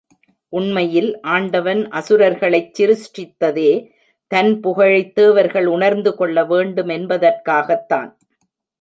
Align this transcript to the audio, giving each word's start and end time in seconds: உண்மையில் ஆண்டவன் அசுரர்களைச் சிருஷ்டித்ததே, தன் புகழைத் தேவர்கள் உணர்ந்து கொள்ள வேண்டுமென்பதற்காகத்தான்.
உண்மையில் 0.53 1.21
ஆண்டவன் 1.31 1.89
அசுரர்களைச் 1.91 2.71
சிருஷ்டித்ததே, 2.73 3.69
தன் 4.31 4.59
புகழைத் 4.59 5.15
தேவர்கள் 5.15 5.65
உணர்ந்து 5.67 6.15
கொள்ள 6.15 6.43
வேண்டுமென்பதற்காகத்தான். 6.43 8.11